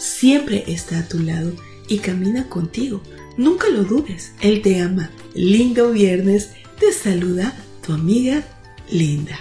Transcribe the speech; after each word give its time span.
siempre 0.00 0.64
está 0.66 0.98
a 0.98 1.08
tu 1.08 1.20
lado 1.20 1.52
y 1.86 1.98
camina 1.98 2.48
contigo. 2.48 3.02
Nunca 3.36 3.68
lo 3.68 3.84
dudes, 3.84 4.32
Él 4.40 4.62
te 4.62 4.80
ama. 4.80 5.10
Lindo 5.34 5.92
viernes, 5.92 6.50
te 6.78 6.92
saluda 6.92 7.54
tu 7.86 7.92
amiga 7.92 8.44
Linda. 8.90 9.38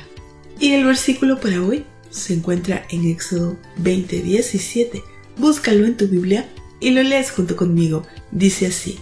Y 0.59 0.73
el 0.73 0.83
versículo 0.83 1.39
para 1.39 1.63
hoy 1.63 1.85
se 2.09 2.33
encuentra 2.33 2.85
en 2.89 3.05
Éxodo 3.05 3.57
20:17. 3.81 5.01
Búscalo 5.37 5.85
en 5.85 5.95
tu 5.95 6.07
Biblia 6.07 6.49
y 6.79 6.91
lo 6.91 7.01
lees 7.01 7.31
junto 7.31 7.55
conmigo. 7.55 8.05
Dice 8.31 8.67
así, 8.67 8.99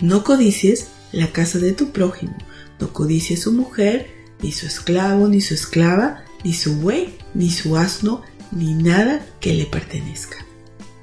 no 0.00 0.24
codicies 0.24 0.88
la 1.12 1.30
casa 1.30 1.58
de 1.58 1.72
tu 1.72 1.92
prójimo, 1.92 2.36
no 2.80 2.92
codicies 2.92 3.42
su 3.42 3.52
mujer, 3.52 4.10
ni 4.42 4.50
su 4.50 4.66
esclavo, 4.66 5.28
ni 5.28 5.40
su 5.40 5.54
esclava, 5.54 6.24
ni 6.42 6.52
su 6.52 6.76
buey, 6.76 7.14
ni 7.34 7.50
su 7.50 7.76
asno, 7.76 8.22
ni 8.50 8.74
nada 8.74 9.24
que 9.40 9.54
le 9.54 9.66
pertenezca. 9.66 10.44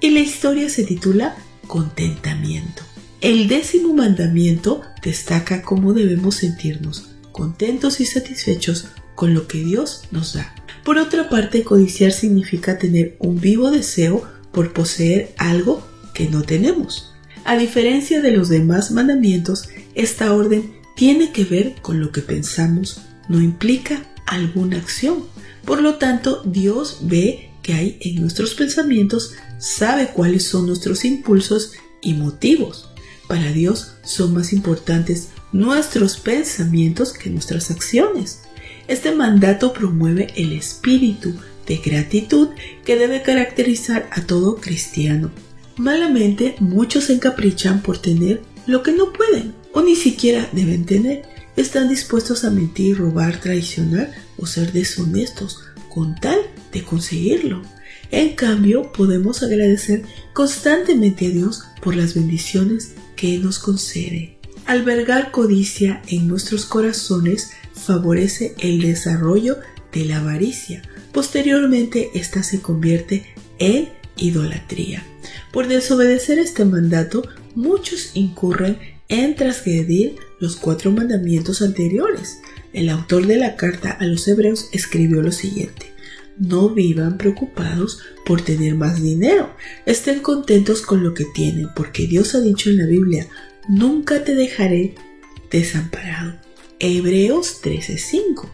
Y 0.02 0.12
la 0.12 0.22
historia 0.22 0.70
se 0.70 0.84
titula 0.84 1.36
Contentamiento. 1.68 2.84
El 3.20 3.50
décimo 3.50 3.94
mandamiento 3.94 4.82
destaca 5.04 5.62
cómo 5.62 5.94
debemos 5.94 6.36
sentirnos 6.36 7.10
contentos 7.34 8.00
y 8.00 8.06
satisfechos 8.06 8.88
con 9.16 9.34
lo 9.34 9.48
que 9.48 9.58
Dios 9.58 10.04
nos 10.12 10.34
da. 10.34 10.56
Por 10.86 10.98
otra 10.98 11.30
parte, 11.30 11.64
codiciar 11.64 12.14
significa 12.14 12.78
tener 12.78 13.18
un 13.20 13.42
vivo 13.42 13.72
deseo 13.72 14.24
por 14.54 14.72
poseer 14.72 15.34
algo 15.38 15.86
que 16.14 16.30
no 16.30 16.44
tenemos. 16.44 17.14
A 17.44 17.58
diferencia 17.58 18.22
de 18.22 18.32
los 18.32 18.48
demás 18.48 18.92
mandamientos, 18.92 19.68
esta 19.96 20.34
orden 20.34 20.74
tiene 20.96 21.34
que 21.34 21.44
ver 21.44 21.76
con 21.82 22.00
lo 22.00 22.14
que 22.14 22.22
pensamos, 22.22 23.02
no 23.28 23.42
implica 23.42 24.06
alguna 24.26 24.78
acción. 24.78 25.26
Por 25.66 25.82
lo 25.82 25.96
tanto, 25.96 26.42
Dios 26.46 27.00
ve 27.02 27.49
que 27.70 27.76
hay 27.76 27.98
en 28.02 28.16
nuestros 28.20 28.56
pensamientos, 28.56 29.34
sabe 29.60 30.08
cuáles 30.08 30.44
son 30.44 30.66
nuestros 30.66 31.06
impulsos 31.06 31.74
y 32.02 32.16
motivos. 32.16 32.90
Para 33.28 33.52
Dios 33.52 33.94
son 34.04 34.34
más 34.34 34.54
importantes 34.54 35.28
nuestros 35.52 36.18
pensamientos 36.18 37.14
que 37.14 37.30
nuestras 37.30 37.70
acciones. 37.70 38.40
Este 38.88 39.14
mandato 39.14 39.72
promueve 39.72 40.34
el 40.36 40.54
espíritu 40.54 41.36
de 41.68 41.78
gratitud 41.78 42.50
que 42.86 42.96
debe 42.96 43.22
caracterizar 43.22 44.10
a 44.12 44.22
todo 44.22 44.56
cristiano. 44.56 45.30
Malamente 45.78 46.56
muchos 46.60 47.04
se 47.04 47.14
encaprichan 47.14 47.84
por 47.84 48.00
tener 48.00 48.42
lo 48.66 48.82
que 48.82 48.94
no 48.94 49.14
pueden 49.14 49.54
o 49.74 49.84
ni 49.84 49.96
siquiera 49.96 50.50
deben 50.54 50.88
tener. 50.88 51.22
Están 51.56 51.88
dispuestos 51.88 52.46
a 52.46 52.50
mentir, 52.50 52.98
robar, 52.98 53.40
traicionar 53.40 54.12
o 54.38 54.48
ser 54.48 54.72
deshonestos 54.72 55.60
con 55.94 56.16
tal 56.16 56.40
de 56.72 56.84
conseguirlo. 56.84 57.62
En 58.12 58.36
cambio, 58.36 58.92
podemos 58.92 59.44
agradecer 59.44 60.04
constantemente 60.34 61.28
a 61.28 61.30
Dios 61.30 61.64
por 61.82 61.96
las 61.96 62.16
bendiciones 62.16 62.94
que 63.16 63.38
nos 63.38 63.60
concede. 63.60 64.38
Albergar 64.66 65.32
codicia 65.32 66.02
en 66.08 66.28
nuestros 66.28 66.66
corazones 66.66 67.52
favorece 67.74 68.56
el 68.60 68.82
desarrollo 68.82 69.58
de 69.92 70.06
la 70.06 70.20
avaricia. 70.20 70.82
Posteriormente, 71.12 72.12
esta 72.14 72.44
se 72.44 72.62
convierte 72.62 73.26
en 73.58 73.90
idolatría. 74.18 75.04
Por 75.52 75.68
desobedecer 75.68 76.40
este 76.40 76.66
mandato, 76.66 77.24
muchos 77.56 78.12
incurren 78.14 78.78
en 79.08 79.36
transgredir 79.36 80.16
los 80.40 80.56
cuatro 80.56 80.92
mandamientos 80.92 81.62
anteriores. 81.62 82.40
El 82.74 82.90
autor 82.90 83.26
de 83.26 83.38
la 83.38 83.56
carta 83.56 83.90
a 83.90 84.06
los 84.06 84.28
hebreos 84.28 84.70
escribió 84.72 85.22
lo 85.22 85.32
siguiente. 85.32 85.92
No 86.40 86.70
vivan 86.70 87.18
preocupados 87.18 88.00
por 88.26 88.42
tener 88.42 88.76
más 88.76 89.02
dinero. 89.02 89.54
Estén 89.86 90.22
contentos 90.22 90.82
con 90.82 91.04
lo 91.04 91.14
que 91.14 91.26
tienen, 91.26 91.68
porque 91.76 92.08
Dios 92.08 92.34
ha 92.34 92.40
dicho 92.40 92.70
en 92.70 92.78
la 92.78 92.86
Biblia, 92.86 93.28
nunca 93.68 94.24
te 94.24 94.36
dejaré 94.36 94.96
desamparado. 95.52 96.40
Hebreos 96.80 97.62
13:5. 97.62 98.50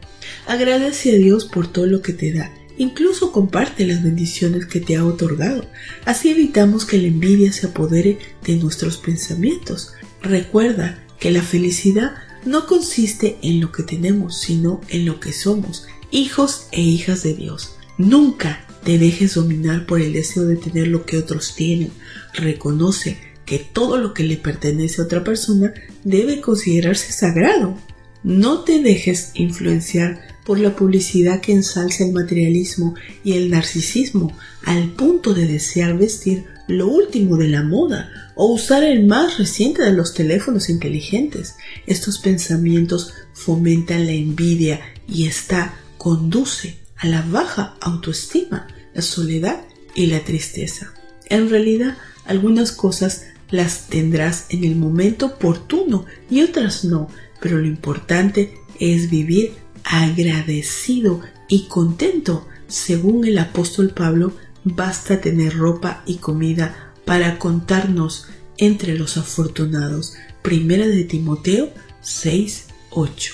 Agradece 0.47 1.11
a 1.11 1.17
Dios 1.19 1.45
por 1.45 1.71
todo 1.71 1.85
lo 1.85 2.01
que 2.01 2.13
te 2.13 2.33
da. 2.33 2.51
Incluso 2.77 3.31
comparte 3.31 3.85
las 3.85 4.03
bendiciones 4.03 4.65
que 4.65 4.81
te 4.81 4.95
ha 4.95 5.05
otorgado. 5.05 5.65
Así 6.05 6.31
evitamos 6.31 6.85
que 6.85 6.97
la 6.97 7.07
envidia 7.07 7.53
se 7.53 7.67
apodere 7.67 8.17
de 8.45 8.55
nuestros 8.57 8.97
pensamientos. 8.97 9.93
Recuerda 10.21 11.05
que 11.19 11.31
la 11.31 11.41
felicidad 11.41 12.15
no 12.45 12.67
consiste 12.67 13.37
en 13.41 13.59
lo 13.59 13.71
que 13.71 13.83
tenemos, 13.83 14.39
sino 14.39 14.81
en 14.89 15.05
lo 15.05 15.19
que 15.19 15.33
somos, 15.33 15.87
hijos 16.11 16.67
e 16.71 16.81
hijas 16.81 17.23
de 17.23 17.33
Dios. 17.33 17.75
Nunca 17.97 18.65
te 18.83 18.97
dejes 18.97 19.33
dominar 19.33 19.85
por 19.85 20.01
el 20.01 20.13
deseo 20.13 20.45
de 20.45 20.55
tener 20.55 20.87
lo 20.87 21.05
que 21.05 21.17
otros 21.17 21.55
tienen. 21.55 21.91
Reconoce 22.33 23.17
que 23.45 23.59
todo 23.59 23.97
lo 23.97 24.13
que 24.13 24.23
le 24.23 24.37
pertenece 24.37 25.01
a 25.01 25.05
otra 25.05 25.23
persona 25.23 25.73
debe 26.03 26.41
considerarse 26.41 27.11
sagrado. 27.11 27.77
No 28.23 28.63
te 28.63 28.81
dejes 28.81 29.31
influenciar 29.33 30.21
por 30.45 30.59
la 30.59 30.75
publicidad 30.75 31.41
que 31.41 31.51
ensalza 31.51 32.03
el 32.03 32.11
materialismo 32.11 32.95
y 33.23 33.33
el 33.33 33.49
narcisismo 33.49 34.35
al 34.63 34.91
punto 34.91 35.33
de 35.33 35.47
desear 35.47 35.97
vestir 35.97 36.45
lo 36.67 36.87
último 36.87 37.37
de 37.37 37.47
la 37.47 37.63
moda 37.63 38.31
o 38.35 38.53
usar 38.53 38.83
el 38.83 39.05
más 39.05 39.37
reciente 39.37 39.83
de 39.83 39.93
los 39.93 40.13
teléfonos 40.13 40.69
inteligentes. 40.69 41.55
Estos 41.85 42.19
pensamientos 42.19 43.13
fomentan 43.33 44.05
la 44.05 44.11
envidia 44.11 44.81
y 45.07 45.27
esta 45.27 45.75
conduce 45.97 46.77
a 46.97 47.07
la 47.07 47.21
baja 47.21 47.75
autoestima, 47.81 48.67
la 48.93 49.01
soledad 49.01 49.65
y 49.95 50.07
la 50.07 50.23
tristeza. 50.23 50.93
En 51.29 51.49
realidad, 51.49 51.97
algunas 52.25 52.71
cosas 52.71 53.25
las 53.49 53.87
tendrás 53.87 54.45
en 54.49 54.63
el 54.63 54.75
momento 54.75 55.27
oportuno 55.27 56.05
y 56.29 56.41
otras 56.41 56.83
no, 56.83 57.09
pero 57.39 57.57
lo 57.59 57.65
importante 57.65 58.57
es 58.79 59.09
vivir 59.09 59.53
agradecido 59.83 61.21
y 61.47 61.67
contento. 61.67 62.47
Según 62.67 63.25
el 63.25 63.37
apóstol 63.37 63.91
Pablo, 63.91 64.33
basta 64.65 65.21
tener 65.21 65.55
ropa 65.55 66.03
y 66.05 66.15
comida 66.17 66.91
para 67.05 67.39
contarnos 67.39 68.27
entre 68.57 68.97
los 68.97 69.15
afortunados. 69.15 70.15
Primera 70.41 70.87
de 70.87 71.03
Timoteo 71.03 71.71
6, 72.01 72.67
8. 72.89 73.33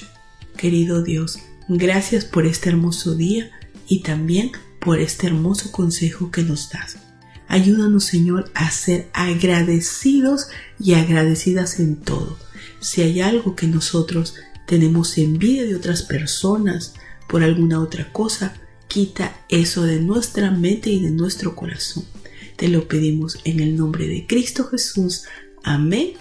Querido 0.57 1.01
Dios, 1.01 1.39
gracias 1.67 2.25
por 2.25 2.45
este 2.45 2.69
hermoso 2.69 3.15
día 3.15 3.49
y 3.87 4.01
también 4.03 4.51
por 4.79 4.99
este 4.99 5.27
hermoso 5.27 5.71
consejo 5.71 6.31
que 6.31 6.43
nos 6.43 6.69
das. 6.69 6.97
Ayúdanos, 7.47 8.05
Señor, 8.05 8.51
a 8.53 8.69
ser 8.71 9.09
agradecidos 9.13 10.47
y 10.79 10.93
agradecidas 10.93 11.79
en 11.79 11.97
todo. 11.97 12.37
Si 12.79 13.01
hay 13.01 13.21
algo 13.21 13.55
que 13.55 13.67
nosotros 13.67 14.35
tenemos 14.65 15.17
envidia 15.17 15.65
de 15.65 15.75
otras 15.75 16.01
personas 16.03 16.93
por 17.27 17.43
alguna 17.43 17.81
otra 17.81 18.11
cosa, 18.11 18.53
quita 18.91 19.33
eso 19.47 19.83
de 19.83 19.99
nuestra 19.99 20.51
mente 20.51 20.89
y 20.89 21.01
de 21.01 21.11
nuestro 21.11 21.55
corazón. 21.55 22.05
Te 22.57 22.67
lo 22.67 22.87
pedimos 22.87 23.39
en 23.45 23.61
el 23.61 23.77
nombre 23.77 24.07
de 24.07 24.27
Cristo 24.27 24.65
Jesús. 24.67 25.23
Amén 25.63 26.13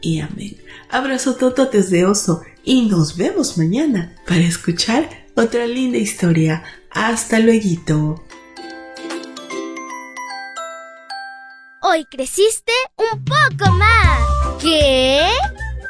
y 0.00 0.20
amén. 0.20 0.56
Abrazo 0.90 1.36
tototes 1.36 1.88
de 1.90 2.04
oso 2.04 2.42
y 2.64 2.86
nos 2.86 3.16
vemos 3.16 3.56
mañana 3.58 4.16
para 4.26 4.40
escuchar 4.40 5.08
otra 5.36 5.66
linda 5.66 5.98
historia. 5.98 6.64
Hasta 6.90 7.38
luego. 7.38 8.24
Hoy 11.82 12.04
creciste 12.10 12.72
un 12.96 13.24
poco 13.24 13.70
más. 13.72 14.35